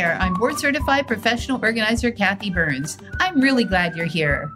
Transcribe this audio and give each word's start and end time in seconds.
I'm 0.00 0.34
board 0.34 0.58
certified 0.58 1.06
professional 1.06 1.60
organizer 1.62 2.10
Kathy 2.10 2.48
Burns. 2.48 2.96
I'm 3.20 3.40
really 3.40 3.64
glad 3.64 3.94
you're 3.94 4.06
here. 4.06 4.50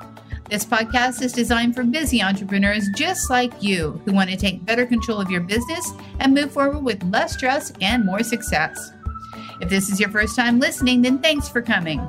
This 0.48 0.64
podcast 0.64 1.20
is 1.20 1.32
designed 1.32 1.74
for 1.74 1.82
busy 1.82 2.22
entrepreneurs 2.22 2.88
just 2.94 3.28
like 3.28 3.52
you 3.62 4.00
who 4.06 4.12
want 4.12 4.30
to 4.30 4.36
take 4.36 4.64
better 4.64 4.86
control 4.86 5.20
of 5.20 5.30
your 5.30 5.42
business 5.42 5.92
and 6.20 6.32
move 6.32 6.52
forward 6.52 6.82
with 6.82 7.02
less 7.12 7.34
stress 7.34 7.70
and 7.82 8.06
more 8.06 8.22
success. 8.22 8.92
If 9.60 9.68
this 9.68 9.90
is 9.90 10.00
your 10.00 10.08
first 10.08 10.36
time 10.36 10.58
listening, 10.58 11.02
then 11.02 11.18
thanks 11.18 11.50
for 11.50 11.60
coming. 11.60 12.00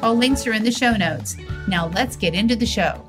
All 0.03 0.15
links 0.15 0.47
are 0.47 0.53
in 0.53 0.63
the 0.63 0.71
show 0.71 0.93
notes. 0.93 1.39
Now 1.69 1.87
let's 1.89 2.17
get 2.17 2.35
into 2.35 2.55
the 2.55 2.67
show. 2.67 3.03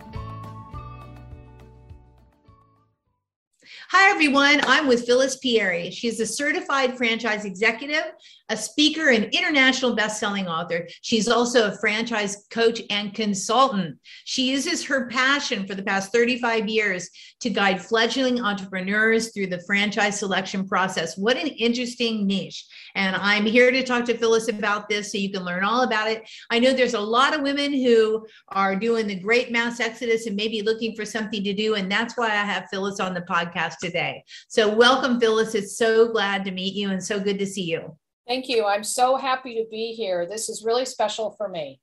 Hi, 3.90 4.10
everyone. 4.10 4.62
I'm 4.64 4.88
with 4.88 5.06
Phyllis 5.06 5.38
Pieri. 5.44 5.92
She's 5.92 6.22
a 6.22 6.26
certified 6.26 6.98
franchise 6.98 7.44
executive, 7.44 8.06
a 8.50 8.58
speaker, 8.58 9.10
and 9.10 9.26
international 9.26 9.96
best-selling 9.96 10.48
author. 10.48 10.88
She's 11.02 11.28
also 11.28 11.68
a 11.68 11.78
franchise 11.78 12.46
coach 12.50 12.82
and 12.90 13.14
consultant. 13.14 13.98
She 14.26 14.50
uses 14.50 14.86
her 14.86 15.08
passion 15.08 15.68
for 15.68 15.76
the 15.76 15.84
past 15.84 16.12
35 16.12 16.70
years 16.70 17.10
to 17.42 17.50
guide 17.50 17.82
fledgling 17.82 18.42
entrepreneurs 18.42 19.34
through 19.34 19.48
the 19.48 19.62
franchise 19.66 20.20
selection 20.20 20.68
process. 20.68 21.18
What 21.18 21.38
an 21.38 21.48
interesting 21.48 22.26
niche. 22.26 22.66
And 22.96 23.16
I'm 23.16 23.46
here 23.46 23.72
to 23.72 23.84
talk 23.84 24.06
to 24.06 24.18
Phyllis 24.18 24.48
about 24.48 24.88
this 24.90 25.12
so 25.12 25.18
you 25.18 25.32
can 25.32 25.44
learn 25.44 25.64
all 25.64 25.84
about 25.84 26.10
it. 26.10 26.28
I 26.50 26.60
know 26.60 26.74
there's 26.74 26.94
a 26.94 27.00
lot 27.00 27.36
of 27.36 27.42
women 27.42 27.74
who 27.74 28.26
are 28.50 28.76
doing 28.76 29.08
the 29.08 29.20
great 29.20 29.52
mass 29.52 29.80
exodus 29.80 30.26
and 30.26 30.36
maybe 30.36 30.62
looking 30.62 30.96
for 30.96 31.06
something 31.06 31.44
to 31.44 31.54
do. 31.54 31.76
And 31.76 31.92
that's 31.92 32.18
why 32.18 32.28
I 32.28 32.46
have 32.46 32.68
Phyllis 32.72 33.00
on 33.00 33.14
the 33.14 33.22
podcast 33.22 33.78
today. 33.82 34.24
So, 34.48 34.74
welcome, 34.74 35.20
Phyllis. 35.20 35.56
It's 35.56 35.78
so 35.78 36.12
glad 36.12 36.46
to 36.46 36.52
meet 36.52 36.74
you 36.74 36.90
and 36.92 37.04
so 37.04 37.20
good 37.20 37.40
to 37.40 37.46
see 37.46 37.64
you. 37.64 37.98
Thank 38.28 38.50
you. 38.50 38.66
I'm 38.66 38.84
so 38.84 39.16
happy 39.16 39.56
to 39.56 39.66
be 39.70 39.94
here. 39.94 40.26
This 40.26 40.50
is 40.50 40.64
really 40.64 40.86
special 40.86 41.32
for 41.32 41.48
me. 41.48 41.80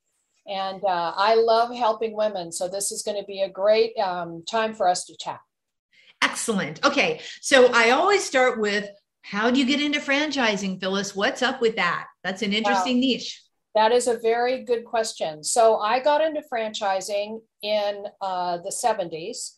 And 0.47 0.85
uh, 0.85 1.13
I 1.17 1.37
love 1.37 1.75
helping 1.75 2.15
women. 2.15 2.53
So, 2.53 2.69
this 2.69 2.93
is 2.93 3.03
going 3.03 3.19
to 3.19 3.25
be 3.25 3.41
a 3.41 3.49
great 3.49 3.97
um, 3.99 4.45
time 4.47 4.75
for 4.75 4.87
us 4.87 5.07
to 5.07 5.17
chat. 5.17 5.41
Excellent. 6.21 6.85
Okay. 6.85 7.21
So, 7.41 7.71
I 7.73 7.91
always 7.91 8.23
start 8.23 8.61
with 8.61 8.89
how 9.23 9.51
do 9.51 9.59
you 9.59 9.65
get 9.65 9.81
into 9.81 10.01
franchising, 10.01 10.81
Phyllis? 10.81 11.17
What's 11.17 11.41
up 11.41 11.63
with 11.63 11.77
that? 11.77 12.09
That's 12.23 12.43
an 12.43 12.53
interesting 12.53 13.01
niche. 13.01 13.41
That 13.75 13.91
is 13.91 14.07
a 14.07 14.19
very 14.19 14.65
good 14.65 14.85
question. 14.85 15.43
So 15.43 15.79
I 15.79 15.99
got 15.99 16.21
into 16.21 16.43
franchising 16.53 17.41
in 17.63 18.05
uh, 18.21 18.59
the 18.59 18.71
70s. 18.71 19.57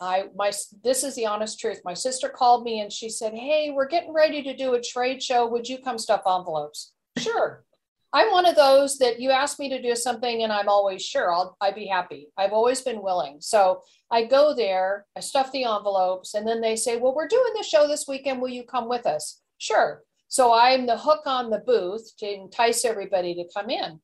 I 0.00 0.26
my 0.34 0.52
this 0.84 1.04
is 1.04 1.14
the 1.14 1.26
honest 1.26 1.58
truth. 1.58 1.80
My 1.84 1.94
sister 1.94 2.28
called 2.28 2.64
me 2.64 2.80
and 2.80 2.92
she 2.92 3.08
said, 3.08 3.34
"Hey, 3.34 3.70
we're 3.70 3.88
getting 3.88 4.12
ready 4.12 4.42
to 4.42 4.56
do 4.56 4.74
a 4.74 4.80
trade 4.80 5.22
show. 5.22 5.46
Would 5.46 5.68
you 5.68 5.78
come 5.78 5.98
stuff 5.98 6.22
envelopes?" 6.26 6.92
Sure. 7.18 7.64
I'm 8.12 8.30
one 8.30 8.46
of 8.46 8.56
those 8.56 8.98
that 8.98 9.20
you 9.20 9.30
ask 9.30 9.58
me 9.58 9.68
to 9.68 9.82
do 9.82 9.94
something 9.94 10.42
and 10.42 10.52
I'm 10.52 10.68
always 10.68 11.02
sure 11.02 11.32
I'll 11.32 11.56
I'd 11.60 11.74
be 11.74 11.86
happy. 11.86 12.28
I've 12.38 12.52
always 12.52 12.80
been 12.80 13.02
willing. 13.02 13.38
So 13.40 13.82
I 14.10 14.24
go 14.24 14.54
there, 14.54 15.06
I 15.16 15.20
stuff 15.20 15.52
the 15.52 15.64
envelopes, 15.64 16.34
and 16.34 16.46
then 16.46 16.60
they 16.60 16.76
say, 16.76 16.96
Well, 16.96 17.14
we're 17.14 17.28
doing 17.28 17.52
the 17.56 17.64
show 17.64 17.88
this 17.88 18.06
weekend. 18.08 18.40
Will 18.40 18.48
you 18.48 18.64
come 18.64 18.88
with 18.88 19.06
us? 19.06 19.40
Sure. 19.58 20.02
So 20.28 20.52
I'm 20.52 20.86
the 20.86 20.98
hook 20.98 21.22
on 21.26 21.50
the 21.50 21.58
booth 21.58 22.16
to 22.18 22.32
entice 22.32 22.84
everybody 22.84 23.34
to 23.34 23.44
come 23.54 23.70
in. 23.70 24.00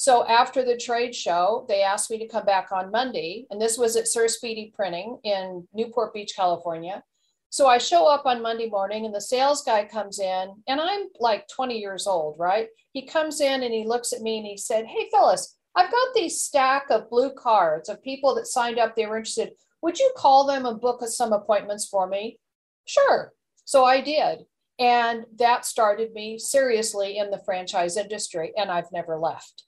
So 0.00 0.24
after 0.28 0.64
the 0.64 0.76
trade 0.76 1.12
show, 1.12 1.66
they 1.68 1.82
asked 1.82 2.08
me 2.08 2.18
to 2.18 2.28
come 2.28 2.44
back 2.44 2.70
on 2.70 2.92
Monday, 2.92 3.46
and 3.50 3.60
this 3.60 3.76
was 3.76 3.96
at 3.96 4.06
Sir 4.06 4.28
Speedy 4.28 4.72
Printing 4.72 5.18
in 5.24 5.66
Newport 5.74 6.14
Beach, 6.14 6.34
California. 6.36 7.02
So 7.50 7.66
I 7.66 7.78
show 7.78 8.06
up 8.06 8.24
on 8.24 8.40
Monday 8.40 8.68
morning 8.68 9.06
and 9.06 9.12
the 9.12 9.20
sales 9.20 9.64
guy 9.64 9.84
comes 9.84 10.20
in 10.20 10.52
and 10.68 10.80
I'm 10.80 11.08
like 11.18 11.48
20 11.48 11.76
years 11.76 12.06
old, 12.06 12.38
right? 12.38 12.68
He 12.92 13.08
comes 13.08 13.40
in 13.40 13.64
and 13.64 13.74
he 13.74 13.88
looks 13.88 14.12
at 14.12 14.22
me 14.22 14.38
and 14.38 14.46
he 14.46 14.56
said, 14.56 14.86
Hey, 14.86 15.08
Phyllis, 15.10 15.56
I've 15.74 15.90
got 15.90 16.14
these 16.14 16.42
stack 16.42 16.90
of 16.90 17.10
blue 17.10 17.32
cards 17.32 17.88
of 17.88 18.00
people 18.00 18.36
that 18.36 18.46
signed 18.46 18.78
up. 18.78 18.94
They 18.94 19.06
were 19.06 19.16
interested. 19.16 19.54
Would 19.82 19.98
you 19.98 20.12
call 20.16 20.46
them 20.46 20.64
and 20.64 20.80
book 20.80 21.02
some 21.08 21.32
appointments 21.32 21.88
for 21.88 22.06
me? 22.06 22.38
Sure. 22.84 23.32
So 23.64 23.84
I 23.84 24.00
did. 24.00 24.44
And 24.78 25.24
that 25.38 25.66
started 25.66 26.12
me 26.12 26.38
seriously 26.38 27.18
in 27.18 27.32
the 27.32 27.42
franchise 27.44 27.96
industry 27.96 28.52
and 28.56 28.70
I've 28.70 28.92
never 28.92 29.18
left. 29.18 29.64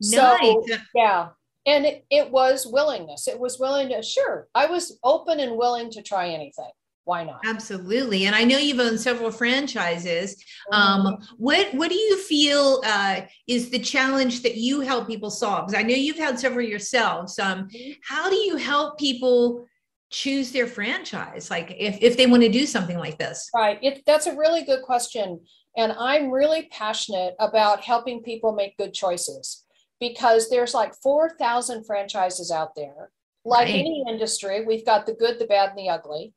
Nice. 0.00 0.40
So, 0.40 0.76
yeah. 0.94 1.28
And 1.66 1.86
it, 1.86 2.04
it 2.10 2.30
was 2.30 2.66
willingness. 2.66 3.26
It 3.26 3.38
was 3.38 3.58
willing 3.58 3.88
to, 3.88 4.02
sure, 4.02 4.48
I 4.54 4.66
was 4.66 4.98
open 5.02 5.40
and 5.40 5.56
willing 5.56 5.90
to 5.92 6.02
try 6.02 6.28
anything. 6.28 6.70
Why 7.04 7.24
not? 7.24 7.40
Absolutely. 7.44 8.24
And 8.24 8.34
i 8.34 8.44
know 8.44 8.56
you've 8.56 8.80
owned 8.80 8.98
several 8.98 9.30
franchises. 9.30 10.42
Um, 10.72 11.02
mm-hmm. 11.02 11.34
what 11.36 11.74
what 11.74 11.90
do 11.90 11.96
you 11.96 12.18
feel 12.18 12.80
uh, 12.84 13.20
is 13.46 13.68
the 13.68 13.78
challenge 13.78 14.42
that 14.42 14.56
you 14.56 14.80
help 14.80 15.06
people 15.06 15.30
solve? 15.30 15.66
Because 15.66 15.78
i 15.78 15.86
know 15.86 15.94
you've 15.94 16.18
had 16.18 16.38
several 16.38 16.64
yourselves. 16.64 17.38
Um, 17.38 17.68
mm-hmm. 17.68 17.92
how 18.08 18.30
do 18.30 18.36
you 18.36 18.56
help 18.56 18.98
people 18.98 19.66
choose 20.10 20.50
their 20.50 20.66
franchise? 20.66 21.50
Like 21.50 21.76
if, 21.78 21.98
if 22.00 22.16
they 22.16 22.26
want 22.26 22.42
to 22.42 22.48
do 22.48 22.64
something 22.64 22.98
like 22.98 23.18
this? 23.18 23.50
Right. 23.54 23.78
It, 23.82 24.02
that's 24.06 24.26
a 24.26 24.36
really 24.36 24.64
good 24.64 24.82
question. 24.82 25.40
And 25.76 25.92
i'm 25.98 26.30
really 26.30 26.68
passionate 26.70 27.34
about 27.38 27.82
helping 27.82 28.22
people 28.22 28.54
make 28.54 28.76
good 28.76 28.94
choices 28.94 29.63
because 30.08 30.50
there's 30.50 30.74
like 30.74 30.94
4000 31.02 31.84
franchises 31.84 32.50
out 32.50 32.74
there 32.74 33.10
like 33.44 33.66
right. 33.66 33.74
any 33.74 34.04
industry 34.08 34.64
we've 34.64 34.86
got 34.86 35.06
the 35.06 35.14
good 35.14 35.38
the 35.38 35.46
bad 35.46 35.70
and 35.70 35.78
the 35.78 35.88
ugly 35.88 36.32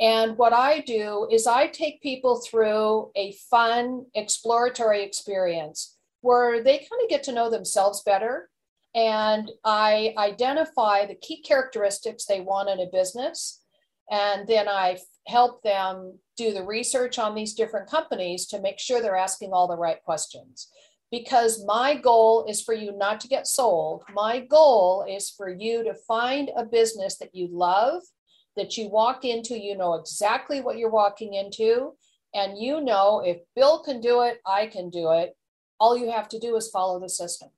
and 0.00 0.36
what 0.36 0.52
I 0.52 0.80
do 0.80 1.28
is 1.30 1.46
I 1.46 1.68
take 1.68 2.02
people 2.02 2.40
through 2.40 3.12
a 3.14 3.36
fun 3.50 4.06
exploratory 4.14 5.04
experience 5.04 5.96
where 6.22 6.62
they 6.62 6.78
kind 6.78 7.02
of 7.02 7.08
get 7.08 7.22
to 7.24 7.32
know 7.32 7.48
themselves 7.48 8.02
better. 8.02 8.48
And 8.94 9.50
I 9.64 10.12
identify 10.18 11.06
the 11.06 11.14
key 11.14 11.40
characteristics 11.42 12.24
they 12.24 12.40
want 12.40 12.68
in 12.68 12.80
a 12.80 12.90
business. 12.90 13.62
And 14.10 14.46
then 14.48 14.68
I 14.68 14.98
help 15.28 15.62
them 15.62 16.18
do 16.36 16.52
the 16.52 16.64
research 16.64 17.18
on 17.18 17.34
these 17.34 17.54
different 17.54 17.88
companies 17.88 18.46
to 18.46 18.60
make 18.60 18.80
sure 18.80 19.00
they're 19.00 19.16
asking 19.16 19.52
all 19.52 19.68
the 19.68 19.76
right 19.76 20.02
questions. 20.02 20.68
Because 21.12 21.64
my 21.64 21.94
goal 21.94 22.46
is 22.48 22.60
for 22.60 22.74
you 22.74 22.90
not 22.96 23.20
to 23.20 23.28
get 23.28 23.46
sold. 23.46 24.02
My 24.12 24.40
goal 24.40 25.06
is 25.08 25.30
for 25.30 25.48
you 25.48 25.84
to 25.84 25.94
find 25.94 26.50
a 26.56 26.64
business 26.64 27.18
that 27.18 27.34
you 27.34 27.48
love 27.52 28.02
that 28.56 28.76
you 28.76 28.88
walk 28.88 29.24
into, 29.24 29.58
you 29.58 29.76
know 29.76 29.94
exactly 29.94 30.60
what 30.60 30.78
you're 30.78 30.90
walking 30.90 31.34
into. 31.34 31.92
And 32.34 32.58
you 32.58 32.80
know, 32.80 33.22
if 33.24 33.38
Bill 33.54 33.82
can 33.82 34.00
do 34.00 34.22
it, 34.22 34.38
I 34.46 34.66
can 34.66 34.90
do 34.90 35.12
it. 35.12 35.36
All 35.78 35.96
you 35.96 36.10
have 36.10 36.28
to 36.30 36.38
do 36.38 36.56
is 36.56 36.70
follow 36.70 37.00
the 37.00 37.08
system. 37.08 37.50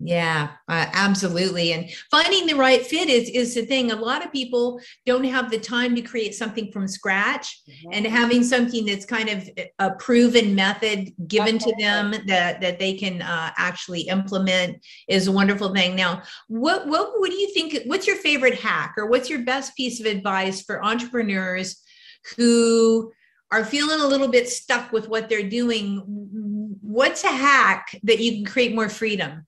Yeah, 0.00 0.50
uh, 0.68 0.86
absolutely. 0.92 1.72
And 1.72 1.88
finding 2.10 2.46
the 2.46 2.56
right 2.56 2.84
fit 2.84 3.08
is 3.08 3.30
is 3.30 3.54
the 3.54 3.64
thing. 3.64 3.92
A 3.92 3.96
lot 3.96 4.24
of 4.24 4.32
people 4.32 4.80
don't 5.06 5.22
have 5.24 5.50
the 5.50 5.58
time 5.58 5.94
to 5.94 6.02
create 6.02 6.34
something 6.34 6.72
from 6.72 6.88
scratch, 6.88 7.60
mm-hmm. 7.68 7.90
and 7.92 8.06
having 8.06 8.42
something 8.42 8.86
that's 8.86 9.06
kind 9.06 9.28
of 9.28 9.48
a 9.78 9.92
proven 9.92 10.54
method 10.54 11.12
given 11.28 11.58
to 11.58 11.72
them 11.78 12.12
that 12.26 12.60
that 12.60 12.80
they 12.80 12.94
can 12.94 13.22
uh, 13.22 13.52
actually 13.56 14.02
implement 14.02 14.84
is 15.08 15.28
a 15.28 15.32
wonderful 15.32 15.72
thing. 15.72 15.94
Now, 15.94 16.22
what 16.48 16.88
what 16.88 17.12
what 17.20 17.30
do 17.30 17.36
you 17.36 17.54
think? 17.54 17.84
What's 17.86 18.06
your 18.06 18.16
favorite 18.16 18.58
hack, 18.58 18.94
or 18.96 19.06
what's 19.06 19.30
your 19.30 19.44
best 19.44 19.76
piece 19.76 20.00
of 20.00 20.06
advice 20.06 20.60
for 20.62 20.84
entrepreneurs 20.84 21.80
who 22.36 23.12
are 23.52 23.64
feeling 23.64 24.00
a 24.00 24.08
little 24.08 24.28
bit 24.28 24.48
stuck 24.48 24.90
with 24.90 25.08
what 25.08 25.28
they're 25.28 25.48
doing? 25.48 26.02
What's 26.82 27.22
a 27.22 27.28
hack 27.28 27.96
that 28.02 28.18
you 28.18 28.32
can 28.32 28.44
create 28.44 28.74
more 28.74 28.88
freedom? 28.88 29.46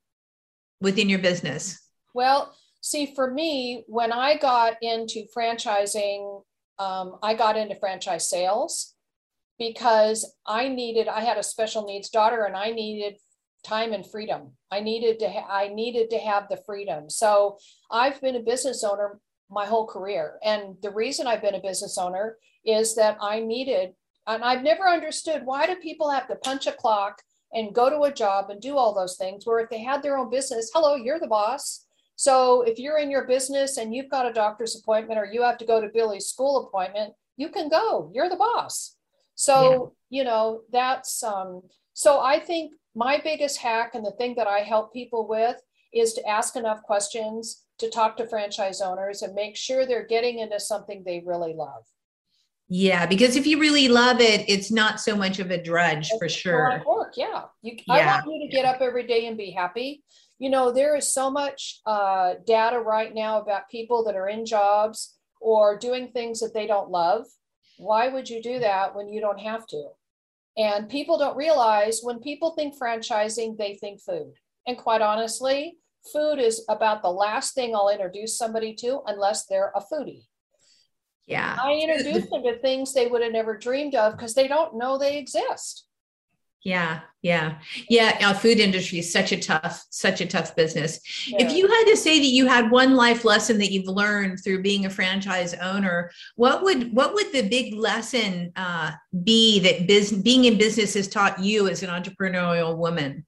Within 0.80 1.08
your 1.08 1.18
business? 1.18 1.80
Well, 2.14 2.54
see, 2.80 3.14
for 3.14 3.30
me, 3.30 3.84
when 3.86 4.12
I 4.12 4.36
got 4.36 4.74
into 4.82 5.26
franchising, 5.36 6.42
um, 6.78 7.18
I 7.22 7.34
got 7.34 7.56
into 7.56 7.74
franchise 7.76 8.28
sales 8.28 8.94
because 9.58 10.34
I 10.46 10.68
needed, 10.68 11.08
I 11.08 11.22
had 11.22 11.38
a 11.38 11.42
special 11.42 11.86
needs 11.86 12.10
daughter 12.10 12.44
and 12.44 12.56
I 12.56 12.70
needed 12.70 13.16
time 13.64 13.92
and 13.92 14.08
freedom. 14.08 14.52
I 14.70 14.80
needed 14.80 15.18
to, 15.20 15.30
ha- 15.30 15.48
I 15.50 15.68
needed 15.68 16.10
to 16.10 16.18
have 16.18 16.48
the 16.48 16.60
freedom. 16.66 17.10
So 17.10 17.58
I've 17.90 18.20
been 18.20 18.36
a 18.36 18.40
business 18.40 18.84
owner 18.84 19.18
my 19.50 19.66
whole 19.66 19.86
career. 19.86 20.38
And 20.44 20.76
the 20.82 20.90
reason 20.90 21.26
I've 21.26 21.42
been 21.42 21.54
a 21.54 21.60
business 21.60 21.98
owner 21.98 22.36
is 22.64 22.94
that 22.96 23.16
I 23.20 23.40
needed, 23.40 23.94
and 24.26 24.42
I've 24.42 24.62
never 24.62 24.88
understood 24.88 25.42
why 25.44 25.66
do 25.66 25.76
people 25.76 26.10
have 26.10 26.28
to 26.28 26.36
punch 26.36 26.66
a 26.66 26.72
clock 26.72 27.22
and 27.52 27.74
go 27.74 27.88
to 27.88 28.02
a 28.02 28.12
job 28.12 28.50
and 28.50 28.60
do 28.60 28.76
all 28.76 28.94
those 28.94 29.16
things. 29.16 29.46
Where 29.46 29.60
if 29.60 29.70
they 29.70 29.82
had 29.82 30.02
their 30.02 30.18
own 30.18 30.30
business, 30.30 30.70
hello, 30.74 30.96
you're 30.96 31.20
the 31.20 31.26
boss. 31.26 31.86
So 32.16 32.62
if 32.62 32.78
you're 32.78 32.98
in 32.98 33.10
your 33.10 33.26
business 33.26 33.76
and 33.76 33.94
you've 33.94 34.10
got 34.10 34.26
a 34.26 34.32
doctor's 34.32 34.76
appointment 34.76 35.18
or 35.18 35.26
you 35.26 35.42
have 35.42 35.58
to 35.58 35.66
go 35.66 35.80
to 35.80 35.88
Billy's 35.88 36.26
school 36.26 36.66
appointment, 36.66 37.12
you 37.36 37.50
can 37.50 37.68
go. 37.68 38.10
You're 38.14 38.30
the 38.30 38.36
boss. 38.36 38.96
So, 39.34 39.92
yeah. 40.10 40.18
you 40.18 40.24
know, 40.24 40.62
that's 40.72 41.22
um 41.22 41.62
so 41.92 42.20
I 42.20 42.40
think 42.40 42.72
my 42.94 43.20
biggest 43.22 43.58
hack 43.58 43.94
and 43.94 44.04
the 44.04 44.12
thing 44.12 44.34
that 44.36 44.46
I 44.46 44.60
help 44.60 44.92
people 44.92 45.28
with 45.28 45.60
is 45.92 46.14
to 46.14 46.26
ask 46.26 46.56
enough 46.56 46.82
questions 46.82 47.64
to 47.78 47.90
talk 47.90 48.16
to 48.16 48.26
franchise 48.26 48.80
owners 48.80 49.22
and 49.22 49.34
make 49.34 49.56
sure 49.56 49.84
they're 49.84 50.06
getting 50.06 50.38
into 50.38 50.58
something 50.58 51.02
they 51.04 51.22
really 51.24 51.54
love. 51.54 51.84
Yeah, 52.68 53.06
because 53.06 53.36
if 53.36 53.46
you 53.46 53.60
really 53.60 53.88
love 53.88 54.20
it, 54.20 54.48
it's 54.48 54.72
not 54.72 55.00
so 55.00 55.14
much 55.14 55.38
of 55.38 55.50
a 55.50 55.62
drudge 55.62 56.08
it's 56.10 56.18
for 56.18 56.28
sure. 56.28 56.82
Work, 56.86 57.14
yeah. 57.16 57.44
You, 57.62 57.76
yeah. 57.86 58.20
I 58.22 58.26
want 58.26 58.42
you 58.42 58.48
to 58.48 58.54
get 58.54 58.64
up 58.64 58.80
every 58.80 59.06
day 59.06 59.26
and 59.26 59.36
be 59.36 59.52
happy. 59.52 60.02
You 60.38 60.50
know, 60.50 60.72
there 60.72 60.96
is 60.96 61.12
so 61.12 61.30
much 61.30 61.80
uh, 61.86 62.34
data 62.44 62.80
right 62.80 63.14
now 63.14 63.40
about 63.40 63.70
people 63.70 64.04
that 64.04 64.16
are 64.16 64.28
in 64.28 64.44
jobs 64.44 65.16
or 65.40 65.78
doing 65.78 66.08
things 66.08 66.40
that 66.40 66.54
they 66.54 66.66
don't 66.66 66.90
love. 66.90 67.24
Why 67.78 68.08
would 68.08 68.28
you 68.28 68.42
do 68.42 68.58
that 68.58 68.96
when 68.96 69.08
you 69.08 69.20
don't 69.20 69.38
have 69.38 69.66
to? 69.68 69.88
And 70.56 70.88
people 70.88 71.18
don't 71.18 71.36
realize 71.36 72.00
when 72.02 72.18
people 72.18 72.52
think 72.52 72.74
franchising, 72.78 73.56
they 73.56 73.74
think 73.74 74.00
food. 74.00 74.32
And 74.66 74.76
quite 74.76 75.02
honestly, 75.02 75.76
food 76.12 76.38
is 76.38 76.64
about 76.68 77.02
the 77.02 77.10
last 77.10 77.54
thing 77.54 77.74
I'll 77.74 77.90
introduce 77.90 78.36
somebody 78.36 78.74
to 78.76 79.02
unless 79.06 79.46
they're 79.46 79.72
a 79.76 79.80
foodie. 79.80 80.24
Yeah. 81.26 81.56
I 81.60 81.72
introduce 81.72 82.30
them 82.30 82.42
to 82.44 82.58
things 82.58 82.92
they 82.92 83.08
would 83.08 83.22
have 83.22 83.32
never 83.32 83.56
dreamed 83.56 83.94
of 83.94 84.12
because 84.16 84.34
they 84.34 84.46
don't 84.46 84.76
know 84.76 84.96
they 84.96 85.18
exist. 85.18 85.86
Yeah, 86.66 87.02
yeah, 87.22 87.58
yeah. 87.88 88.18
Our 88.26 88.34
food 88.34 88.58
industry 88.58 88.98
is 88.98 89.12
such 89.12 89.30
a 89.30 89.40
tough, 89.40 89.84
such 89.90 90.20
a 90.20 90.26
tough 90.26 90.56
business. 90.56 90.98
Yeah. 91.28 91.46
If 91.46 91.52
you 91.52 91.68
had 91.68 91.84
to 91.84 91.96
say 91.96 92.18
that 92.18 92.26
you 92.26 92.48
had 92.48 92.72
one 92.72 92.96
life 92.96 93.24
lesson 93.24 93.58
that 93.58 93.70
you've 93.70 93.86
learned 93.86 94.42
through 94.42 94.62
being 94.62 94.84
a 94.84 94.90
franchise 94.90 95.54
owner, 95.54 96.10
what 96.34 96.64
would 96.64 96.92
what 96.92 97.14
would 97.14 97.30
the 97.30 97.48
big 97.48 97.74
lesson 97.74 98.50
uh, 98.56 98.90
be 99.22 99.60
that 99.60 99.86
business 99.86 100.20
being 100.20 100.46
in 100.46 100.58
business 100.58 100.94
has 100.94 101.06
taught 101.06 101.38
you 101.38 101.68
as 101.68 101.84
an 101.84 101.90
entrepreneurial 101.90 102.76
woman? 102.76 103.24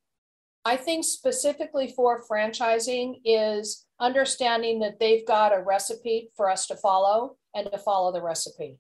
I 0.65 0.75
think 0.75 1.05
specifically 1.05 1.93
for 1.95 2.25
franchising 2.29 3.21
is 3.25 3.87
understanding 4.01 4.81
that 4.81 4.99
they've 4.99 5.25
got 5.25 5.57
a 5.57 5.63
recipe 5.63 6.31
for 6.37 6.51
us 6.51 6.67
to 6.67 6.77
follow 6.77 7.37
and 7.59 7.71
to 7.73 7.79
follow 7.79 8.13
the 8.13 8.23
recipe. 8.23 8.79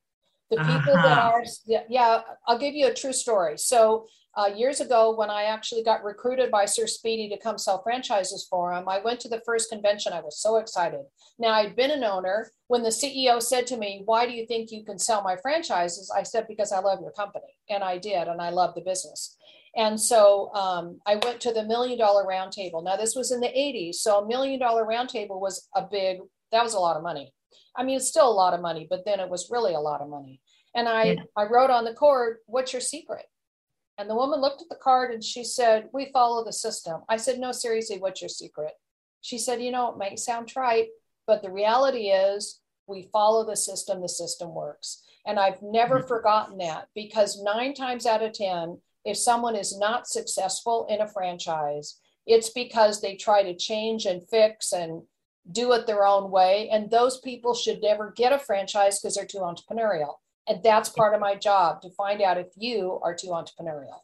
The 0.50 0.56
people 0.56 0.94
uh-huh. 0.94 1.02
that 1.02 1.18
are, 1.18 1.44
yeah, 1.88 2.22
I'll 2.46 2.58
give 2.58 2.74
you 2.74 2.86
a 2.86 2.94
true 2.94 3.12
story. 3.12 3.58
So, 3.58 4.06
uh, 4.36 4.46
years 4.46 4.80
ago, 4.80 5.16
when 5.16 5.30
I 5.30 5.44
actually 5.44 5.82
got 5.82 6.04
recruited 6.04 6.50
by 6.50 6.64
Sir 6.64 6.86
Speedy 6.86 7.28
to 7.30 7.38
come 7.38 7.58
sell 7.58 7.82
franchises 7.82 8.46
for 8.48 8.72
him, 8.72 8.88
I 8.88 9.00
went 9.00 9.18
to 9.20 9.28
the 9.28 9.42
first 9.44 9.68
convention. 9.68 10.12
I 10.12 10.20
was 10.20 10.40
so 10.40 10.56
excited. 10.58 11.00
Now, 11.40 11.54
I'd 11.54 11.74
been 11.74 11.90
an 11.90 12.04
owner. 12.04 12.52
When 12.68 12.82
the 12.82 12.90
CEO 12.90 13.42
said 13.42 13.66
to 13.68 13.76
me, 13.76 14.02
Why 14.04 14.26
do 14.26 14.32
you 14.32 14.46
think 14.46 14.70
you 14.70 14.84
can 14.84 14.98
sell 14.98 15.22
my 15.22 15.36
franchises? 15.36 16.12
I 16.16 16.22
said, 16.22 16.46
Because 16.46 16.70
I 16.70 16.78
love 16.78 17.00
your 17.00 17.10
company. 17.10 17.52
And 17.68 17.82
I 17.82 17.98
did, 17.98 18.28
and 18.28 18.40
I 18.40 18.50
love 18.50 18.74
the 18.74 18.80
business. 18.82 19.36
And 19.76 20.00
so 20.00 20.52
um, 20.54 21.00
I 21.06 21.16
went 21.16 21.40
to 21.40 21.52
the 21.52 21.64
million 21.64 21.98
dollar 21.98 22.24
roundtable. 22.24 22.82
Now, 22.84 22.96
this 22.96 23.14
was 23.14 23.32
in 23.32 23.40
the 23.40 23.48
80s. 23.48 23.96
So 23.96 24.20
a 24.20 24.26
million 24.26 24.60
dollar 24.60 24.84
roundtable 24.84 25.40
was 25.40 25.68
a 25.74 25.82
big, 25.82 26.18
that 26.52 26.62
was 26.62 26.74
a 26.74 26.80
lot 26.80 26.96
of 26.96 27.02
money. 27.02 27.32
I 27.76 27.84
mean, 27.84 27.96
it's 27.96 28.08
still 28.08 28.28
a 28.28 28.32
lot 28.32 28.54
of 28.54 28.60
money, 28.60 28.86
but 28.88 29.04
then 29.04 29.20
it 29.20 29.28
was 29.28 29.50
really 29.50 29.74
a 29.74 29.80
lot 29.80 30.00
of 30.00 30.08
money. 30.08 30.40
And 30.74 30.88
I, 30.88 31.04
yeah. 31.04 31.22
I 31.36 31.44
wrote 31.44 31.70
on 31.70 31.84
the 31.84 31.94
card, 31.94 32.38
What's 32.46 32.72
your 32.72 32.80
secret? 32.80 33.26
And 33.98 34.08
the 34.08 34.14
woman 34.14 34.40
looked 34.40 34.62
at 34.62 34.68
the 34.68 34.76
card 34.76 35.12
and 35.12 35.22
she 35.22 35.44
said, 35.44 35.88
We 35.92 36.10
follow 36.12 36.44
the 36.44 36.52
system. 36.52 37.02
I 37.08 37.16
said, 37.16 37.38
No, 37.38 37.52
seriously, 37.52 37.98
what's 37.98 38.22
your 38.22 38.28
secret? 38.28 38.72
She 39.20 39.38
said, 39.38 39.62
You 39.62 39.72
know, 39.72 39.90
it 39.90 39.98
might 39.98 40.18
sound 40.18 40.48
trite, 40.48 40.88
but 41.26 41.42
the 41.42 41.50
reality 41.50 42.08
is 42.08 42.60
we 42.86 43.08
follow 43.12 43.44
the 43.44 43.56
system, 43.56 44.00
the 44.00 44.08
system 44.08 44.54
works. 44.54 45.02
And 45.26 45.38
I've 45.38 45.60
never 45.62 45.98
mm-hmm. 45.98 46.08
forgotten 46.08 46.58
that 46.58 46.88
because 46.94 47.42
nine 47.42 47.74
times 47.74 48.06
out 48.06 48.22
of 48.22 48.32
10, 48.32 48.78
if 49.04 49.16
someone 49.16 49.56
is 49.56 49.78
not 49.78 50.06
successful 50.06 50.86
in 50.88 51.00
a 51.00 51.08
franchise, 51.08 51.98
it's 52.26 52.50
because 52.50 53.00
they 53.00 53.16
try 53.16 53.42
to 53.42 53.56
change 53.56 54.06
and 54.06 54.26
fix 54.28 54.72
and 54.72 55.02
do 55.52 55.72
it 55.72 55.86
their 55.86 56.06
own 56.06 56.30
way. 56.30 56.68
And 56.70 56.90
those 56.90 57.20
people 57.20 57.54
should 57.54 57.80
never 57.82 58.12
get 58.16 58.32
a 58.32 58.38
franchise 58.38 59.00
because 59.00 59.14
they're 59.14 59.26
too 59.26 59.38
entrepreneurial. 59.38 60.14
And 60.48 60.62
that's 60.62 60.88
part 60.88 61.14
of 61.14 61.20
my 61.20 61.34
job 61.34 61.82
to 61.82 61.90
find 61.90 62.22
out 62.22 62.38
if 62.38 62.48
you 62.56 62.98
are 63.02 63.14
too 63.14 63.28
entrepreneurial. 63.28 64.00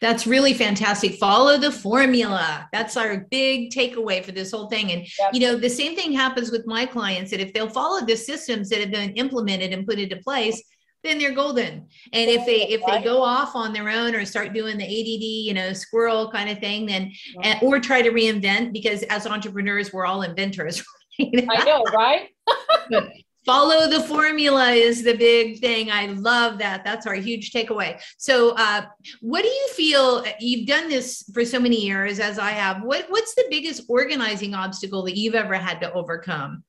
That's 0.00 0.26
really 0.26 0.52
fantastic. 0.52 1.14
Follow 1.14 1.56
the 1.56 1.72
formula. 1.72 2.68
That's 2.72 2.96
our 2.96 3.26
big 3.30 3.70
takeaway 3.70 4.22
for 4.22 4.32
this 4.32 4.50
whole 4.50 4.68
thing. 4.68 4.92
And, 4.92 5.06
yep. 5.18 5.32
you 5.32 5.40
know, 5.40 5.56
the 5.56 5.70
same 5.70 5.96
thing 5.96 6.12
happens 6.12 6.50
with 6.50 6.66
my 6.66 6.84
clients 6.84 7.30
that 7.30 7.40
if 7.40 7.54
they'll 7.54 7.70
follow 7.70 8.04
the 8.04 8.16
systems 8.16 8.68
that 8.68 8.80
have 8.80 8.90
been 8.90 9.12
implemented 9.12 9.72
and 9.72 9.86
put 9.86 9.98
into 9.98 10.16
place, 10.16 10.62
then 11.02 11.18
they're 11.18 11.34
golden. 11.34 11.88
And 12.12 12.30
if 12.30 12.46
they 12.46 12.68
if 12.68 12.80
they 12.86 13.02
go 13.02 13.22
off 13.22 13.56
on 13.56 13.72
their 13.72 13.88
own 13.88 14.14
or 14.14 14.24
start 14.24 14.52
doing 14.52 14.78
the 14.78 14.84
ADD, 14.84 15.22
you 15.22 15.54
know, 15.54 15.72
squirrel 15.72 16.30
kind 16.30 16.48
of 16.50 16.58
thing, 16.58 16.86
then 16.86 17.12
and, 17.42 17.58
or 17.62 17.80
try 17.80 18.02
to 18.02 18.10
reinvent 18.10 18.72
because 18.72 19.02
as 19.04 19.26
entrepreneurs 19.26 19.92
we're 19.92 20.06
all 20.06 20.22
inventors. 20.22 20.82
I 21.20 21.64
know, 21.64 21.84
right? 21.92 22.28
follow 23.44 23.88
the 23.88 24.02
formula 24.04 24.70
is 24.70 25.02
the 25.02 25.16
big 25.16 25.58
thing. 25.58 25.90
I 25.90 26.06
love 26.06 26.58
that. 26.58 26.84
That's 26.84 27.06
our 27.06 27.14
huge 27.14 27.50
takeaway. 27.50 28.00
So, 28.18 28.50
uh, 28.56 28.82
what 29.20 29.42
do 29.42 29.48
you 29.48 29.68
feel? 29.74 30.24
You've 30.40 30.66
done 30.66 30.88
this 30.88 31.28
for 31.32 31.44
so 31.44 31.58
many 31.58 31.84
years, 31.84 32.20
as 32.20 32.38
I 32.38 32.50
have. 32.50 32.82
What 32.82 33.06
What's 33.08 33.34
the 33.34 33.46
biggest 33.50 33.84
organizing 33.88 34.54
obstacle 34.54 35.02
that 35.04 35.16
you've 35.16 35.34
ever 35.34 35.54
had 35.54 35.80
to 35.80 35.92
overcome? 35.92 36.64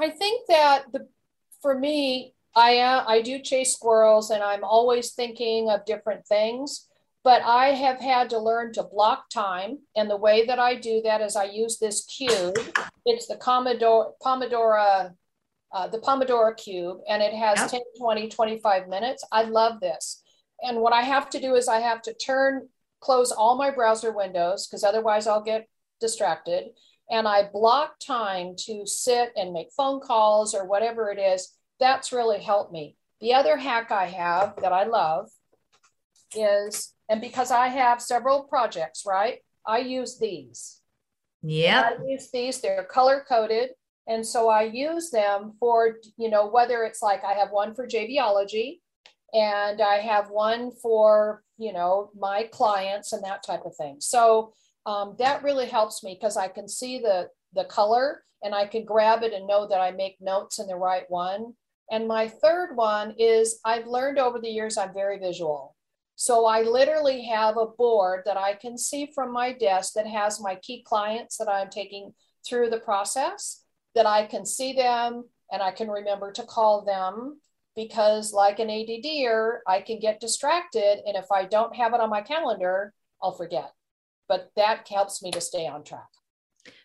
I 0.00 0.10
think 0.10 0.46
that 0.48 0.84
the 0.92 1.08
for 1.60 1.78
me 1.78 2.31
I 2.54 2.78
uh, 2.78 3.04
I 3.06 3.22
do 3.22 3.38
chase 3.38 3.72
squirrels 3.72 4.30
and 4.30 4.42
I'm 4.42 4.64
always 4.64 5.12
thinking 5.12 5.70
of 5.70 5.84
different 5.84 6.26
things, 6.26 6.88
but 7.24 7.42
I 7.42 7.68
have 7.68 8.00
had 8.00 8.30
to 8.30 8.38
learn 8.38 8.72
to 8.74 8.82
block 8.82 9.30
time. 9.30 9.78
And 9.96 10.10
the 10.10 10.16
way 10.16 10.44
that 10.46 10.58
I 10.58 10.74
do 10.74 11.00
that 11.04 11.20
is 11.20 11.36
I 11.36 11.44
use 11.44 11.78
this 11.78 12.04
cube. 12.04 12.58
It's 13.06 13.26
the 13.26 13.36
Commodore 13.36 14.14
Pomodoro 14.22 15.14
uh, 15.72 15.88
the 15.88 15.98
Pomodoro 15.98 16.54
cube 16.56 16.98
and 17.08 17.22
it 17.22 17.32
has 17.32 17.58
yep. 17.58 17.70
10, 17.70 17.80
20, 17.98 18.28
25 18.28 18.88
minutes. 18.88 19.24
I 19.32 19.44
love 19.44 19.80
this. 19.80 20.22
And 20.62 20.78
what 20.78 20.92
I 20.92 21.02
have 21.02 21.30
to 21.30 21.40
do 21.40 21.54
is 21.54 21.66
I 21.66 21.80
have 21.80 22.02
to 22.02 22.14
turn 22.14 22.68
close 23.00 23.32
all 23.32 23.56
my 23.56 23.70
browser 23.70 24.12
windows 24.12 24.66
because 24.66 24.84
otherwise 24.84 25.26
I'll 25.26 25.42
get 25.42 25.66
distracted. 26.00 26.70
And 27.10 27.26
I 27.26 27.48
block 27.50 27.98
time 28.00 28.54
to 28.66 28.86
sit 28.86 29.32
and 29.36 29.52
make 29.52 29.68
phone 29.76 30.00
calls 30.00 30.54
or 30.54 30.66
whatever 30.66 31.10
it 31.10 31.18
is 31.18 31.56
that's 31.82 32.12
really 32.12 32.40
helped 32.40 32.72
me. 32.72 32.96
The 33.20 33.34
other 33.34 33.56
hack 33.56 33.90
I 33.90 34.06
have 34.06 34.54
that 34.62 34.72
I 34.72 34.84
love 34.84 35.28
is, 36.34 36.94
and 37.08 37.20
because 37.20 37.50
I 37.50 37.68
have 37.68 38.00
several 38.00 38.44
projects, 38.44 39.04
right? 39.06 39.38
I 39.66 39.78
use 39.78 40.18
these. 40.18 40.80
Yeah. 41.42 41.90
I 41.98 42.04
use 42.06 42.30
these, 42.32 42.60
they're 42.60 42.84
color 42.84 43.24
coded. 43.28 43.70
And 44.06 44.26
so 44.26 44.48
I 44.48 44.62
use 44.62 45.10
them 45.10 45.54
for, 45.60 45.98
you 46.16 46.30
know, 46.30 46.48
whether 46.48 46.84
it's 46.84 47.02
like 47.02 47.22
I 47.24 47.34
have 47.34 47.50
one 47.50 47.74
for 47.74 47.86
JVology 47.86 48.80
and 49.32 49.80
I 49.80 49.96
have 49.96 50.30
one 50.30 50.72
for, 50.82 51.42
you 51.58 51.72
know, 51.72 52.10
my 52.18 52.48
clients 52.52 53.12
and 53.12 53.24
that 53.24 53.44
type 53.44 53.64
of 53.64 53.76
thing. 53.76 53.96
So 54.00 54.52
um, 54.86 55.14
that 55.18 55.42
really 55.42 55.66
helps 55.66 56.02
me 56.02 56.16
because 56.18 56.36
I 56.36 56.48
can 56.48 56.68
see 56.68 56.98
the 56.98 57.28
the 57.54 57.64
color 57.64 58.24
and 58.42 58.54
I 58.54 58.66
can 58.66 58.84
grab 58.84 59.22
it 59.22 59.32
and 59.32 59.46
know 59.46 59.68
that 59.68 59.80
I 59.80 59.92
make 59.92 60.16
notes 60.20 60.58
in 60.58 60.66
the 60.66 60.76
right 60.76 61.04
one. 61.08 61.54
And 61.90 62.08
my 62.08 62.28
third 62.28 62.74
one 62.74 63.14
is 63.18 63.60
I've 63.64 63.86
learned 63.86 64.18
over 64.18 64.38
the 64.38 64.48
years 64.48 64.78
I'm 64.78 64.94
very 64.94 65.18
visual. 65.18 65.76
So 66.14 66.46
I 66.46 66.62
literally 66.62 67.24
have 67.24 67.56
a 67.56 67.66
board 67.66 68.22
that 68.26 68.36
I 68.36 68.54
can 68.54 68.78
see 68.78 69.10
from 69.14 69.32
my 69.32 69.52
desk 69.52 69.94
that 69.94 70.06
has 70.06 70.40
my 70.40 70.54
key 70.56 70.82
clients 70.86 71.36
that 71.38 71.48
I'm 71.48 71.68
taking 71.68 72.14
through 72.46 72.70
the 72.70 72.80
process, 72.80 73.64
that 73.94 74.06
I 74.06 74.26
can 74.26 74.46
see 74.46 74.72
them 74.72 75.24
and 75.50 75.62
I 75.62 75.70
can 75.70 75.88
remember 75.88 76.32
to 76.32 76.44
call 76.44 76.84
them 76.84 77.40
because, 77.74 78.32
like 78.32 78.58
an 78.58 78.68
ADDer, 78.68 79.58
I 79.66 79.80
can 79.80 79.98
get 79.98 80.20
distracted. 80.20 81.00
And 81.06 81.16
if 81.16 81.32
I 81.32 81.44
don't 81.44 81.74
have 81.74 81.94
it 81.94 82.00
on 82.00 82.10
my 82.10 82.20
calendar, 82.20 82.92
I'll 83.22 83.32
forget. 83.32 83.72
But 84.28 84.50
that 84.56 84.86
helps 84.88 85.22
me 85.22 85.30
to 85.32 85.40
stay 85.40 85.66
on 85.66 85.84
track. 85.84 86.08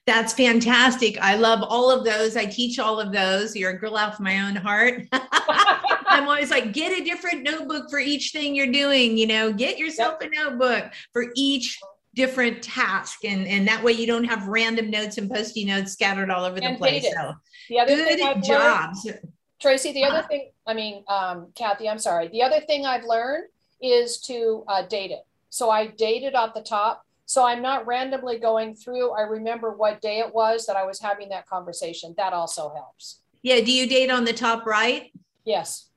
That's 0.05 0.33
fantastic. 0.33 1.17
I 1.19 1.35
love 1.35 1.61
all 1.61 1.91
of 1.91 2.05
those. 2.05 2.37
I 2.37 2.45
teach 2.45 2.79
all 2.79 2.99
of 2.99 3.11
those. 3.11 3.55
You're 3.55 3.71
a 3.71 3.77
girl 3.77 3.97
after 3.97 4.23
my 4.23 4.39
own 4.39 4.55
heart. 4.55 5.03
I'm 5.11 6.27
always 6.27 6.49
like, 6.49 6.71
get 6.71 6.97
a 6.97 7.03
different 7.03 7.43
notebook 7.43 7.89
for 7.89 7.99
each 7.99 8.31
thing 8.31 8.55
you're 8.55 8.71
doing. 8.71 9.17
You 9.17 9.27
know, 9.27 9.51
get 9.51 9.77
yourself 9.77 10.17
yep. 10.21 10.31
a 10.31 10.35
notebook 10.35 10.93
for 11.11 11.25
each 11.35 11.77
different 12.15 12.63
task, 12.63 13.25
and 13.25 13.45
and 13.47 13.67
that 13.67 13.83
way 13.83 13.91
you 13.91 14.07
don't 14.07 14.23
have 14.23 14.47
random 14.47 14.89
notes 14.89 15.17
and 15.17 15.29
post-it 15.29 15.65
notes 15.65 15.91
scattered 15.91 16.31
all 16.31 16.45
over 16.45 16.59
the 16.59 16.65
and 16.65 16.77
place. 16.77 17.03
So, 17.03 17.33
the 17.69 17.79
other 17.79 17.95
good 17.95 18.17
thing 18.17 18.41
jobs, 18.41 19.05
learned, 19.05 19.19
Tracy. 19.59 19.91
The 19.91 20.05
other 20.05 20.25
thing, 20.27 20.51
I 20.65 20.73
mean, 20.73 21.03
um, 21.09 21.47
Kathy, 21.53 21.89
I'm 21.89 21.99
sorry. 21.99 22.29
The 22.29 22.43
other 22.43 22.61
thing 22.61 22.85
I've 22.85 23.03
learned 23.03 23.45
is 23.81 24.19
to 24.21 24.63
uh, 24.67 24.83
date 24.83 25.11
it. 25.11 25.25
So 25.49 25.69
I 25.69 25.87
dated 25.87 26.35
at 26.35 26.53
the 26.53 26.61
top 26.61 27.05
so 27.27 27.45
I'm 27.45 27.61
not 27.61 27.85
randomly 27.85 28.39
going 28.39 28.73
through. 28.73 29.11
I 29.11 29.21
remember 29.21 29.71
what 29.71 30.01
day 30.01 30.19
it 30.19 30.33
was 30.33 30.65
that 30.65 30.77
I 30.77 30.85
was 30.85 31.01
having 31.01 31.27
that 31.29 31.45
conversation. 31.45 32.15
That 32.17 32.31
also 32.31 32.73
helps. 32.73 33.19
Yeah. 33.43 33.59
Do 33.59 33.71
you 33.71 33.87
date 33.87 34.09
on 34.09 34.23
the 34.23 34.31
top 34.31 34.65
right? 34.65 35.11
Yes. 35.43 35.89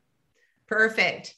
Perfect. 0.66 1.37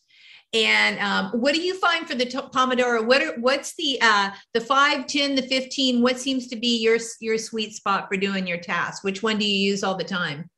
And 0.54 0.98
um, 0.98 1.40
what 1.40 1.54
do 1.54 1.60
you 1.60 1.78
find 1.78 2.08
for 2.08 2.14
the 2.14 2.24
Pomodoro? 2.24 3.06
What 3.06 3.22
are 3.22 3.38
what's 3.38 3.74
the 3.76 3.98
uh, 4.00 4.30
the 4.54 4.60
five, 4.60 5.06
10, 5.06 5.34
the 5.34 5.42
15? 5.42 6.02
What 6.02 6.18
seems 6.18 6.46
to 6.48 6.56
be 6.56 6.78
your 6.82 6.98
your 7.20 7.36
sweet 7.36 7.74
spot 7.74 8.08
for 8.08 8.16
doing 8.16 8.46
your 8.46 8.58
task? 8.58 9.04
Which 9.04 9.22
one 9.22 9.38
do 9.38 9.46
you 9.46 9.70
use 9.70 9.84
all 9.84 9.96
the 9.96 10.04
time? 10.04 10.48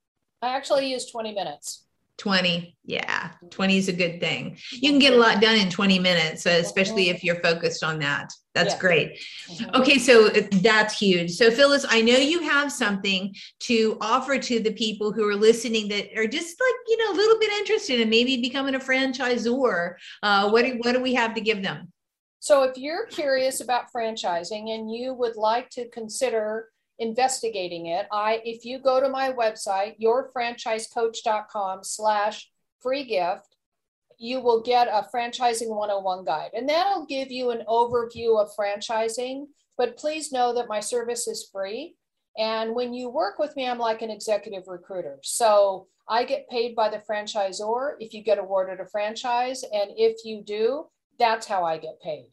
I 0.42 0.48
actually 0.48 0.90
use 0.90 1.10
20 1.10 1.34
minutes. 1.34 1.86
20 2.18 2.76
yeah 2.84 3.30
20 3.50 3.76
is 3.76 3.88
a 3.88 3.92
good 3.92 4.20
thing. 4.20 4.56
You 4.70 4.90
can 4.90 4.98
get 4.98 5.14
a 5.14 5.16
lot 5.16 5.40
done 5.40 5.56
in 5.56 5.70
20 5.70 5.98
minutes 5.98 6.46
especially 6.46 7.08
if 7.08 7.24
you're 7.24 7.40
focused 7.40 7.82
on 7.82 7.98
that. 8.00 8.30
That's 8.54 8.74
yeah. 8.74 8.80
great. 8.80 9.18
Mm-hmm. 9.48 9.80
okay 9.80 9.98
so 9.98 10.28
uh, 10.28 10.42
that's 10.62 10.98
huge. 10.98 11.32
So 11.32 11.50
phyllis 11.50 11.84
i 11.88 12.00
know 12.00 12.16
you 12.16 12.40
have 12.40 12.70
something 12.70 13.34
to 13.60 13.98
offer 14.00 14.38
to 14.38 14.60
the 14.60 14.72
people 14.72 15.12
who 15.12 15.28
are 15.28 15.36
listening 15.36 15.88
that 15.88 16.16
are 16.16 16.26
just 16.26 16.56
like 16.60 16.74
you 16.88 16.98
know 16.98 17.12
a 17.12 17.16
little 17.16 17.38
bit 17.38 17.52
interested 17.52 18.00
in 18.00 18.08
maybe 18.08 18.40
becoming 18.40 18.74
a 18.74 18.80
franchisor. 18.80 19.94
Uh, 20.22 20.50
what, 20.50 20.64
do, 20.64 20.78
what 20.82 20.92
do 20.92 21.00
we 21.00 21.14
have 21.14 21.34
to 21.34 21.40
give 21.40 21.62
them? 21.62 21.92
So 22.44 22.62
if 22.64 22.76
you're 22.76 23.06
curious 23.06 23.62
about 23.62 23.86
franchising 23.90 24.74
and 24.74 24.94
you 24.94 25.14
would 25.14 25.34
like 25.36 25.70
to 25.70 25.88
consider 25.88 26.68
investigating 26.98 27.86
it. 27.86 28.06
I, 28.12 28.40
if 28.44 28.64
you 28.64 28.78
go 28.78 29.00
to 29.00 29.08
my 29.08 29.32
website, 29.32 29.98
yourfranchisecoach.com 30.00 31.84
slash 31.84 32.50
free 32.80 33.04
gift, 33.04 33.56
you 34.18 34.40
will 34.40 34.62
get 34.62 34.88
a 34.88 35.06
franchising 35.14 35.68
101 35.68 36.24
guide. 36.24 36.50
And 36.54 36.68
that'll 36.68 37.06
give 37.06 37.30
you 37.30 37.50
an 37.50 37.64
overview 37.68 38.40
of 38.40 38.54
franchising. 38.56 39.46
But 39.76 39.96
please 39.96 40.30
know 40.30 40.54
that 40.54 40.68
my 40.68 40.80
service 40.80 41.26
is 41.26 41.48
free. 41.50 41.96
And 42.38 42.74
when 42.74 42.94
you 42.94 43.08
work 43.08 43.38
with 43.38 43.54
me, 43.56 43.68
I'm 43.68 43.78
like 43.78 44.02
an 44.02 44.10
executive 44.10 44.68
recruiter. 44.68 45.18
So 45.22 45.88
I 46.08 46.24
get 46.24 46.48
paid 46.48 46.76
by 46.76 46.90
the 46.90 47.02
franchisor 47.08 47.94
if 47.98 48.12
you 48.12 48.22
get 48.22 48.38
awarded 48.38 48.80
a 48.80 48.86
franchise. 48.86 49.62
And 49.62 49.90
if 49.96 50.24
you 50.24 50.42
do, 50.42 50.86
that's 51.18 51.46
how 51.46 51.64
I 51.64 51.78
get 51.78 52.00
paid. 52.02 52.30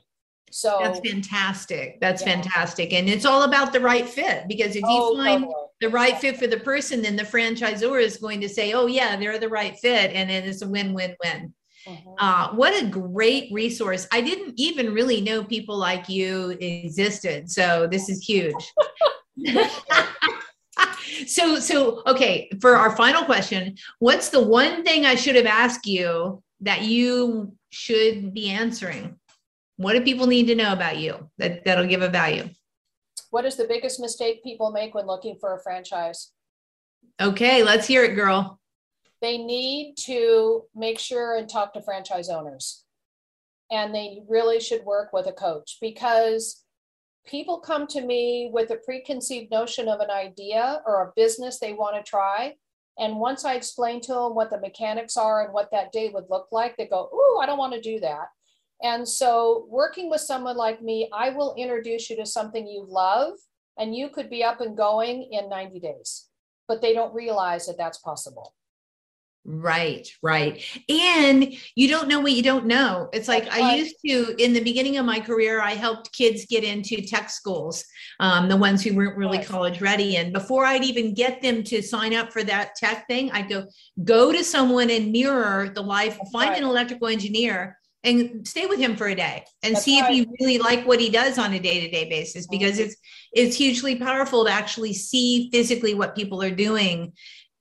So 0.49 0.79
that's 0.81 0.99
fantastic. 0.99 1.99
That's 2.01 2.21
yeah. 2.21 2.33
fantastic. 2.33 2.93
And 2.93 3.07
it's 3.07 3.25
all 3.25 3.43
about 3.43 3.71
the 3.71 3.79
right 3.79 4.07
fit 4.07 4.47
because 4.47 4.75
if 4.75 4.81
you 4.81 4.87
oh, 4.87 5.15
find 5.15 5.43
totally. 5.43 5.65
the 5.79 5.89
right 5.89 6.17
fit 6.17 6.37
for 6.37 6.47
the 6.47 6.59
person, 6.59 7.01
then 7.01 7.15
the 7.15 7.23
franchisor 7.23 8.01
is 8.01 8.17
going 8.17 8.41
to 8.41 8.49
say, 8.49 8.73
oh, 8.73 8.87
yeah, 8.87 9.15
they're 9.15 9.39
the 9.39 9.49
right 9.49 9.77
fit. 9.77 10.11
And 10.11 10.29
then 10.29 10.43
it's 10.43 10.61
a 10.61 10.67
win 10.67 10.93
win 10.93 11.15
win. 11.23 11.53
Mm-hmm. 11.87 12.09
Uh, 12.19 12.53
what 12.53 12.81
a 12.81 12.85
great 12.85 13.51
resource. 13.51 14.07
I 14.11 14.21
didn't 14.21 14.53
even 14.57 14.93
really 14.93 15.21
know 15.21 15.43
people 15.43 15.77
like 15.77 16.09
you 16.09 16.49
existed. 16.59 17.49
So 17.49 17.87
this 17.89 18.09
is 18.09 18.23
huge. 18.23 18.73
so 21.27 21.59
so 21.59 22.01
okay 22.05 22.49
for 22.59 22.75
our 22.75 22.95
final 22.95 23.23
question 23.23 23.75
what's 23.99 24.29
the 24.29 24.41
one 24.41 24.83
thing 24.83 25.05
i 25.05 25.15
should 25.15 25.35
have 25.35 25.45
asked 25.45 25.85
you 25.85 26.41
that 26.61 26.81
you 26.83 27.53
should 27.69 28.33
be 28.33 28.49
answering 28.49 29.17
what 29.81 29.93
do 29.93 30.01
people 30.01 30.27
need 30.27 30.45
to 30.47 30.55
know 30.55 30.73
about 30.73 30.97
you 30.97 31.29
that, 31.37 31.65
that'll 31.65 31.87
give 31.87 32.01
a 32.01 32.09
value? 32.09 32.47
What 33.31 33.45
is 33.45 33.55
the 33.55 33.65
biggest 33.65 33.99
mistake 33.99 34.43
people 34.43 34.71
make 34.71 34.93
when 34.93 35.07
looking 35.07 35.37
for 35.39 35.55
a 35.55 35.61
franchise? 35.61 36.31
Okay, 37.19 37.63
let's 37.63 37.87
hear 37.87 38.03
it, 38.03 38.15
girl. 38.15 38.59
They 39.21 39.37
need 39.37 39.95
to 40.05 40.63
make 40.75 40.99
sure 40.99 41.37
and 41.37 41.49
talk 41.49 41.73
to 41.73 41.81
franchise 41.81 42.29
owners. 42.29 42.83
And 43.71 43.95
they 43.95 44.19
really 44.27 44.59
should 44.59 44.83
work 44.83 45.13
with 45.13 45.27
a 45.27 45.31
coach 45.31 45.77
because 45.81 46.63
people 47.25 47.59
come 47.59 47.87
to 47.87 48.01
me 48.01 48.49
with 48.53 48.69
a 48.71 48.75
preconceived 48.75 49.49
notion 49.49 49.87
of 49.87 49.99
an 49.99 50.11
idea 50.11 50.81
or 50.85 51.03
a 51.03 51.13
business 51.15 51.59
they 51.59 51.73
want 51.73 51.95
to 51.95 52.07
try. 52.07 52.55
And 52.99 53.17
once 53.17 53.45
I 53.45 53.55
explain 53.55 54.01
to 54.01 54.13
them 54.13 54.35
what 54.35 54.49
the 54.49 54.59
mechanics 54.59 55.15
are 55.17 55.45
and 55.45 55.53
what 55.53 55.69
that 55.71 55.91
day 55.91 56.09
would 56.09 56.25
look 56.29 56.47
like, 56.51 56.75
they 56.75 56.87
go, 56.87 57.09
Ooh, 57.13 57.39
I 57.41 57.45
don't 57.45 57.57
want 57.57 57.73
to 57.73 57.81
do 57.81 57.99
that. 58.01 58.27
And 58.83 59.07
so, 59.07 59.65
working 59.69 60.09
with 60.09 60.21
someone 60.21 60.57
like 60.57 60.81
me, 60.81 61.09
I 61.13 61.29
will 61.29 61.55
introduce 61.57 62.09
you 62.09 62.15
to 62.17 62.25
something 62.25 62.67
you 62.67 62.85
love, 62.87 63.33
and 63.77 63.95
you 63.95 64.09
could 64.09 64.29
be 64.29 64.43
up 64.43 64.61
and 64.61 64.75
going 64.75 65.29
in 65.31 65.49
90 65.49 65.79
days. 65.79 66.27
But 66.67 66.81
they 66.81 66.93
don't 66.93 67.13
realize 67.13 67.67
that 67.67 67.77
that's 67.77 67.99
possible. 67.99 68.53
Right, 69.43 70.07
right. 70.21 70.63
And 70.87 71.55
you 71.75 71.87
don't 71.87 72.07
know 72.07 72.19
what 72.19 72.33
you 72.33 72.43
don't 72.43 72.67
know. 72.67 73.09
It's 73.11 73.27
like 73.27 73.51
I 73.51 73.75
used 73.75 73.95
to, 74.05 74.35
in 74.37 74.53
the 74.53 74.63
beginning 74.63 74.97
of 74.97 75.05
my 75.05 75.19
career, 75.19 75.61
I 75.61 75.71
helped 75.71 76.13
kids 76.13 76.45
get 76.45 76.63
into 76.63 77.01
tech 77.01 77.31
schools, 77.31 77.83
um, 78.19 78.49
the 78.49 78.57
ones 78.57 78.83
who 78.83 78.95
weren't 78.95 79.17
really 79.17 79.39
right. 79.39 79.47
college 79.47 79.81
ready. 79.81 80.17
And 80.17 80.31
before 80.31 80.65
I'd 80.65 80.83
even 80.83 81.15
get 81.15 81.41
them 81.41 81.63
to 81.63 81.81
sign 81.81 82.13
up 82.13 82.31
for 82.31 82.43
that 82.43 82.75
tech 82.75 83.07
thing, 83.07 83.31
I'd 83.31 83.49
go, 83.49 83.65
go 84.03 84.31
to 84.31 84.43
someone 84.43 84.91
and 84.91 85.11
mirror 85.11 85.69
the 85.69 85.81
life, 85.81 86.19
find 86.31 86.51
right. 86.51 86.59
an 86.59 86.63
electrical 86.63 87.07
engineer 87.07 87.79
and 88.03 88.47
stay 88.47 88.65
with 88.65 88.79
him 88.79 88.95
for 88.95 89.07
a 89.07 89.15
day 89.15 89.45
and 89.63 89.75
That's 89.75 89.85
see 89.85 89.99
if 89.99 90.09
you 90.09 90.25
really 90.39 90.57
like 90.57 90.85
what 90.85 90.99
he 90.99 91.09
does 91.09 91.37
on 91.37 91.53
a 91.53 91.59
day-to-day 91.59 92.09
basis 92.09 92.47
because 92.47 92.79
it's 92.79 92.95
it's 93.33 93.55
hugely 93.55 93.95
powerful 93.95 94.45
to 94.45 94.51
actually 94.51 94.93
see 94.93 95.49
physically 95.51 95.93
what 95.93 96.15
people 96.15 96.41
are 96.41 96.51
doing 96.51 97.13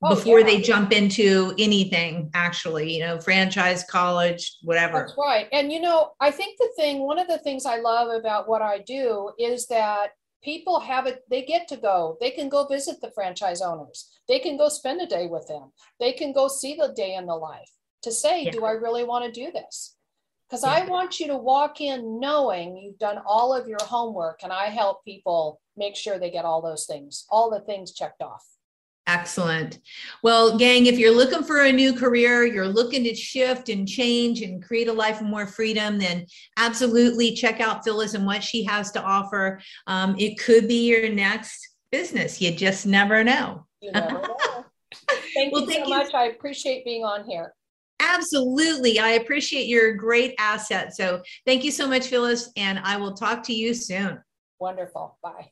oh, 0.02 0.14
before 0.14 0.40
yeah. 0.40 0.46
they 0.46 0.60
jump 0.60 0.92
into 0.92 1.54
anything 1.58 2.30
actually 2.34 2.92
you 2.92 3.00
know 3.00 3.20
franchise 3.20 3.84
college 3.84 4.56
whatever. 4.62 5.00
That's 5.00 5.14
right. 5.18 5.46
And 5.52 5.72
you 5.72 5.80
know 5.80 6.12
i 6.20 6.30
think 6.30 6.58
the 6.58 6.70
thing 6.76 7.00
one 7.00 7.18
of 7.18 7.28
the 7.28 7.38
things 7.38 7.66
i 7.66 7.78
love 7.78 8.08
about 8.08 8.48
what 8.48 8.62
i 8.62 8.78
do 8.78 9.32
is 9.38 9.66
that 9.66 10.10
people 10.42 10.80
have 10.80 11.06
it 11.06 11.22
they 11.28 11.42
get 11.42 11.68
to 11.68 11.76
go. 11.76 12.16
They 12.20 12.30
can 12.30 12.48
go 12.48 12.66
visit 12.66 13.00
the 13.00 13.10
franchise 13.10 13.60
owners. 13.60 14.08
They 14.26 14.38
can 14.38 14.56
go 14.56 14.70
spend 14.70 15.02
a 15.02 15.06
day 15.06 15.26
with 15.26 15.46
them. 15.48 15.72
They 15.98 16.12
can 16.12 16.32
go 16.32 16.48
see 16.48 16.76
the 16.76 16.94
day 16.96 17.14
in 17.14 17.26
the 17.26 17.36
life 17.36 17.70
to 18.02 18.10
say 18.10 18.44
yeah. 18.44 18.50
do 18.50 18.64
i 18.64 18.72
really 18.72 19.04
want 19.04 19.24
to 19.24 19.30
do 19.32 19.50
this 19.52 19.96
because 20.50 20.64
I 20.64 20.84
want 20.86 21.20
you 21.20 21.28
to 21.28 21.36
walk 21.36 21.80
in 21.80 22.18
knowing 22.18 22.76
you've 22.76 22.98
done 22.98 23.18
all 23.24 23.54
of 23.54 23.68
your 23.68 23.78
homework 23.82 24.40
and 24.42 24.52
I 24.52 24.66
help 24.66 25.04
people 25.04 25.60
make 25.76 25.94
sure 25.94 26.18
they 26.18 26.30
get 26.30 26.44
all 26.44 26.60
those 26.60 26.86
things, 26.86 27.24
all 27.30 27.50
the 27.50 27.60
things 27.60 27.92
checked 27.92 28.20
off. 28.20 28.44
Excellent. 29.06 29.78
Well, 30.22 30.58
gang, 30.58 30.86
if 30.86 30.98
you're 30.98 31.14
looking 31.14 31.44
for 31.44 31.64
a 31.64 31.72
new 31.72 31.94
career, 31.94 32.44
you're 32.44 32.68
looking 32.68 33.04
to 33.04 33.14
shift 33.14 33.68
and 33.68 33.86
change 33.86 34.42
and 34.42 34.62
create 34.62 34.88
a 34.88 34.92
life 34.92 35.20
of 35.20 35.26
more 35.26 35.46
freedom, 35.46 35.98
then 35.98 36.26
absolutely 36.56 37.32
check 37.34 37.60
out 37.60 37.84
Phyllis 37.84 38.14
and 38.14 38.26
what 38.26 38.42
she 38.42 38.64
has 38.64 38.90
to 38.92 39.02
offer. 39.02 39.60
Um, 39.86 40.16
it 40.18 40.38
could 40.38 40.68
be 40.68 40.88
your 40.88 41.08
next 41.08 41.76
business. 41.90 42.40
You 42.40 42.52
just 42.52 42.86
never 42.86 43.24
know. 43.24 43.66
You 43.80 43.92
never 43.92 44.12
know. 44.12 44.36
Thank 45.34 45.52
well, 45.52 45.62
you 45.62 45.68
thank 45.68 45.84
so 45.84 45.90
you. 45.90 45.96
much. 45.96 46.14
I 46.14 46.26
appreciate 46.26 46.84
being 46.84 47.04
on 47.04 47.24
here. 47.24 47.54
Absolutely. 48.00 48.98
I 48.98 49.10
appreciate 49.10 49.66
your 49.66 49.94
great 49.94 50.34
asset. 50.38 50.94
So 50.96 51.22
thank 51.46 51.62
you 51.62 51.70
so 51.70 51.86
much, 51.86 52.06
Phyllis, 52.06 52.50
and 52.56 52.78
I 52.80 52.96
will 52.96 53.14
talk 53.14 53.42
to 53.44 53.52
you 53.52 53.74
soon. 53.74 54.18
Wonderful. 54.58 55.18
Bye. 55.22 55.50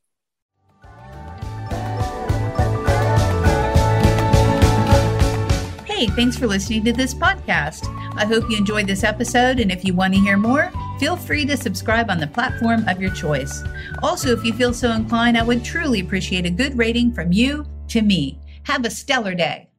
Hey, 5.85 6.07
thanks 6.07 6.39
for 6.39 6.47
listening 6.47 6.85
to 6.85 6.93
this 6.93 7.13
podcast. 7.13 7.87
I 8.17 8.25
hope 8.25 8.49
you 8.49 8.57
enjoyed 8.57 8.87
this 8.87 9.03
episode, 9.03 9.59
and 9.59 9.73
if 9.73 9.85
you 9.85 9.95
want 9.95 10.15
to 10.15 10.21
hear 10.21 10.37
more, 10.37 10.71
feel 11.01 11.17
free 11.17 11.45
to 11.47 11.57
subscribe 11.57 12.09
on 12.09 12.19
the 12.19 12.27
platform 12.27 12.87
of 12.89 13.01
your 13.01 13.11
choice. 13.11 13.65
Also, 14.03 14.33
if 14.33 14.45
you 14.45 14.53
feel 14.53 14.73
so 14.73 14.93
inclined, 14.93 15.37
I 15.37 15.43
would 15.43 15.65
truly 15.65 16.01
appreciate 16.01 16.47
a 16.47 16.51
good 16.51 16.79
rating 16.79 17.13
from 17.13 17.33
you 17.33 17.67
to 17.89 18.03
me. 18.03 18.39
Have 18.65 18.85
a 18.85 18.91
stellar 18.91 19.35
day. 19.35 19.71